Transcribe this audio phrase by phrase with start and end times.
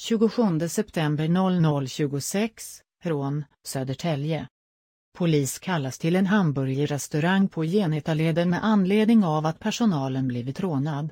[0.00, 4.48] 27 september 00.26, rån, Södertälje.
[5.14, 11.10] Polis kallas till en hamburgerrestaurang på Genetaleden med anledning av att personalen blivit rånad.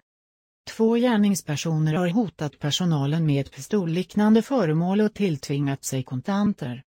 [0.71, 6.83] Två gärningspersoner har hotat personalen med ett pistolliknande föremål och tilltvingat sig kontanter.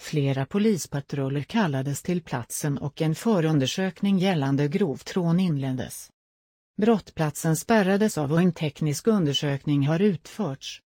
[0.00, 6.10] Flera polispatruller kallades till platsen och en förundersökning gällande grovt rån inleddes.
[6.76, 10.82] Brottplatsen spärrades av och en teknisk undersökning har utförts.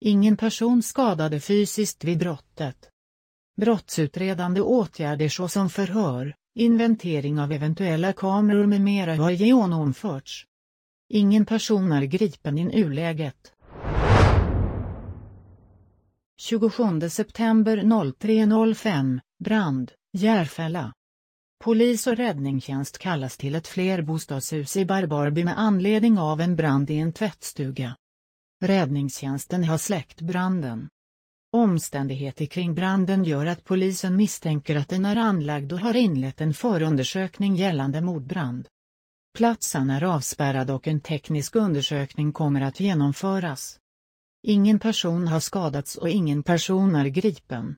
[0.00, 2.90] Ingen person skadade fysiskt vid brottet.
[3.56, 10.46] Brottsutredande åtgärder såsom förhör, inventering av eventuella kameror med mera har genomförts.
[11.08, 13.52] Ingen person är gripen i nuläget.
[16.40, 20.92] 27 september 03.05, brand, Järfälla.
[21.64, 26.98] Polis och räddningstjänst kallas till ett flerbostadshus i Barbarby med anledning av en brand i
[26.98, 27.96] en tvättstuga.
[28.64, 30.88] Räddningstjänsten har släckt branden.
[31.52, 36.54] Omständigheter kring branden gör att polisen misstänker att den är anlagd och har inlett en
[36.54, 38.68] förundersökning gällande mordbrand.
[39.36, 43.78] Platsen är avspärrad och en teknisk undersökning kommer att genomföras.
[44.42, 47.76] Ingen person har skadats och ingen person är gripen.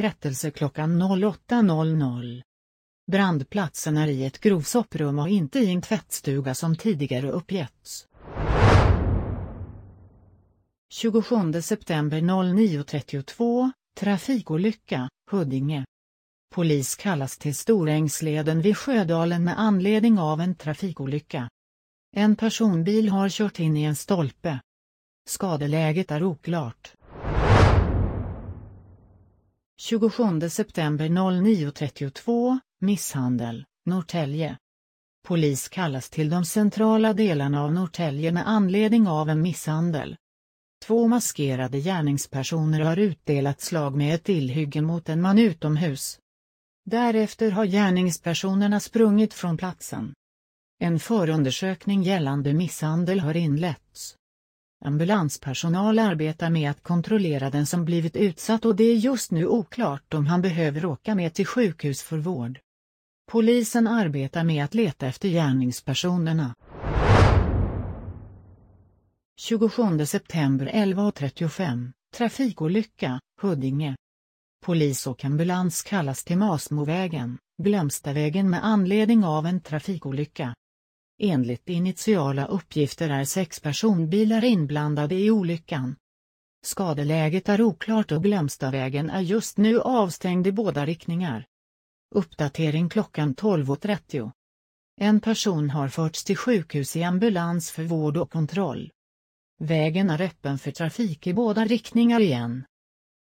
[0.00, 2.42] Rättelse klockan 08.00.
[3.12, 8.06] Brandplatsen är i ett grovsopprum och inte i en tvättstuga som tidigare uppgetts.
[10.92, 15.84] 27 september 09.32, trafikolycka, Huddinge.
[16.54, 21.48] Polis kallas till Storängsleden vid Sjödalen med anledning av en trafikolycka.
[22.16, 24.60] En personbil har kört in i en stolpe.
[25.28, 26.92] Skadeläget är oklart.
[29.80, 34.56] 27 september 09.32, misshandel, Norrtälje.
[35.28, 40.16] Polis kallas till de centrala delarna av Norrtälje med anledning av en misshandel.
[40.90, 46.18] Två maskerade gärningspersoner har utdelat slag med ett tillhygge mot en man utomhus.
[46.84, 50.14] Därefter har gärningspersonerna sprungit från platsen.
[50.80, 54.16] En förundersökning gällande misshandel har inletts.
[54.84, 60.14] Ambulanspersonal arbetar med att kontrollera den som blivit utsatt och det är just nu oklart
[60.14, 62.58] om han behöver åka med till sjukhus för vård.
[63.30, 66.54] Polisen arbetar med att leta efter gärningspersonerna.
[69.42, 73.96] 27 september 11.35, trafikolycka, Huddinge.
[74.64, 80.54] Polis och ambulans kallas till Masmovägen, Glömstavägen med anledning av en trafikolycka.
[81.18, 85.96] Enligt initiala uppgifter är sex personbilar inblandade i olyckan.
[86.62, 91.46] Skadeläget är oklart och Glömstavägen är just nu avstängd i båda riktningar.
[92.14, 94.32] Uppdatering klockan 12.30.
[95.00, 98.90] En person har förts till sjukhus i ambulans för vård och kontroll.
[99.62, 102.64] Vägen är öppen för trafik i båda riktningar igen.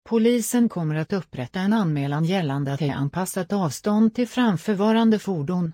[0.08, 5.72] Polisen kommer att upprätta en anmälan gällande att det är anpassat avstånd till framförvarande fordon.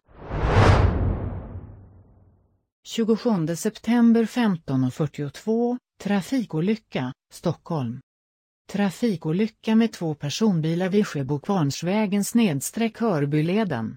[2.86, 8.00] 27 september 15.42, trafikolycka, Stockholm.
[8.72, 13.96] Trafikolycka med två personbilar vid Sjöbokvarnsvägen nedsträck Hörbyleden.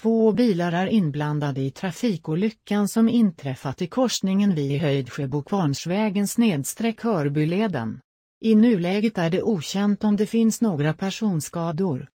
[0.00, 8.00] Två bilar är inblandade i trafikolyckan som inträffat i korsningen vid Höjdsjöbokvarnsvägen snedstreck Hörbyleden.
[8.40, 12.08] I nuläget är det okänt om det finns några personskador.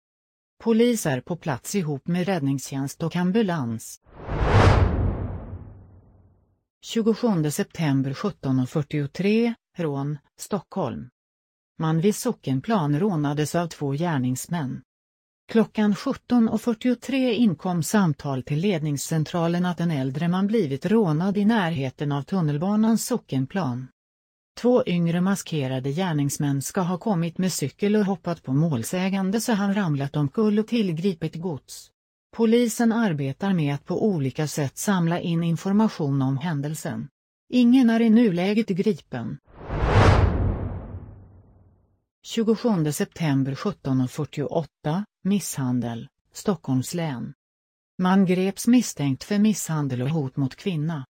[0.63, 3.99] Polis är på plats ihop med räddningstjänst och ambulans.
[6.85, 11.09] 27 september 17.43, rån, Stockholm.
[11.77, 14.81] Man vid Sockenplan rånades av två gärningsmän.
[15.49, 22.21] Klockan 17.43 inkom samtal till ledningscentralen att en äldre man blivit rånad i närheten av
[22.21, 23.87] tunnelbanans Sockenplan.
[24.61, 29.73] Två yngre maskerade gärningsmän ska ha kommit med cykel och hoppat på målsägande så han
[29.73, 31.89] ramlat omkull och tillgripit gods.
[32.35, 37.07] Polisen arbetar med att på olika sätt samla in information om händelsen.
[37.53, 39.37] Ingen är i nuläget gripen.
[42.23, 47.33] 27 september 17.48, misshandel, Stockholms län.
[47.97, 51.05] Man greps misstänkt för misshandel och hot mot kvinna.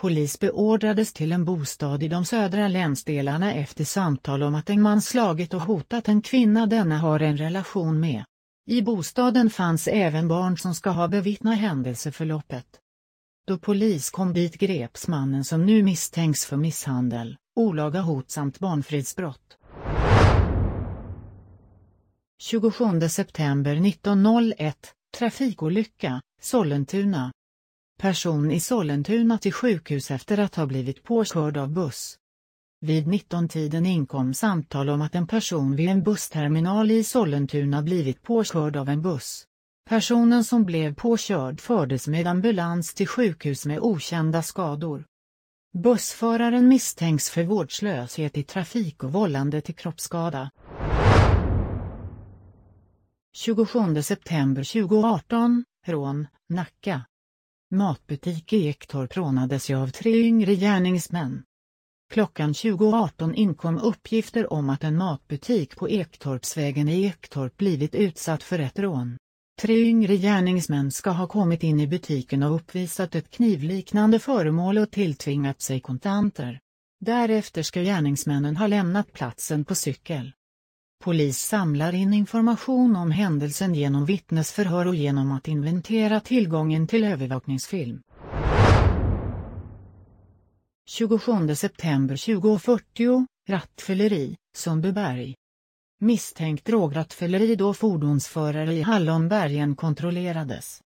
[0.00, 5.02] Polis beordrades till en bostad i de södra länsdelarna efter samtal om att en man
[5.02, 8.24] slagit och hotat en kvinna denna har en relation med.
[8.70, 12.66] I bostaden fanns även barn som ska ha bevittnat händelseförloppet.
[13.46, 19.56] Då polis kom dit greps mannen som nu misstänks för misshandel, olaga hot samt barnfridsbrott.
[22.50, 24.74] 27 september 1901,
[25.18, 27.32] trafikolycka, Sollentuna.
[27.98, 32.16] Person i Sollentuna till sjukhus efter att ha blivit påkörd av buss.
[32.80, 38.76] Vid 19-tiden inkom samtal om att en person vid en bussterminal i Sollentuna blivit påkörd
[38.76, 39.44] av en buss.
[39.88, 45.04] Personen som blev påkörd fördes med ambulans till sjukhus med okända skador.
[45.78, 50.50] Bussföraren misstänks för vårdslöshet i trafik och vållande till kroppsskada.
[53.38, 57.04] 27 september 2018, rån, Nacka.
[57.70, 61.42] Matbutik i Ektorp rånades av tre yngre gärningsmän.
[62.12, 68.58] Klockan 20.18 inkom uppgifter om att en matbutik på Ektorpsvägen i Ektorp blivit utsatt för
[68.58, 69.18] ett rån.
[69.60, 74.90] Tre yngre gärningsmän ska ha kommit in i butiken och uppvisat ett knivliknande föremål och
[74.90, 76.60] tilltvingat sig kontanter.
[77.00, 80.32] Därefter ska gärningsmännen ha lämnat platsen på cykel.
[81.04, 88.00] Polis samlar in information om händelsen genom vittnesförhör och genom att inventera tillgången till övervakningsfilm.
[90.88, 95.34] 27 september 2040, rattfylleri, Sundbyberg.
[96.00, 100.80] Misstänkt drograttfylleri då fordonsförare i Hallonbergen kontrollerades.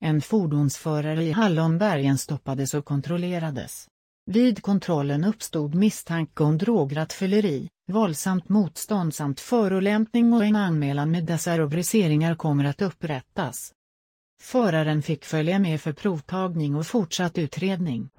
[0.00, 3.88] En fordonsförare i Hallonbergen stoppades och kontrollerades.
[4.26, 11.58] Vid kontrollen uppstod misstanke om drograttfylleri, våldsamt motstånd samt förolämpning och en anmälan med dessa
[11.58, 13.72] rubriceringar kommer att upprättas.
[14.42, 18.10] Föraren fick följa med för provtagning och fortsatt utredning.